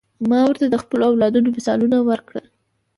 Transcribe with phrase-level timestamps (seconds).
[0.29, 2.45] ما ورته د خپلو اولادونو مثالونه ورکړل.